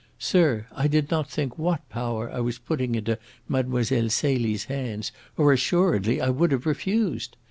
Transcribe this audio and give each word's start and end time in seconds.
Sir, 0.17 0.65
I 0.71 0.87
did 0.87 1.11
not 1.11 1.29
think 1.29 1.59
what 1.59 1.87
power 1.89 2.31
I 2.31 2.39
was 2.39 2.57
putting 2.57 2.95
into 2.95 3.19
Mlle. 3.47 3.83
Celie's 4.09 4.63
hands, 4.63 5.11
or 5.37 5.53
assuredly 5.53 6.19
I 6.19 6.29
would 6.29 6.51
have 6.51 6.65
refused. 6.65 7.37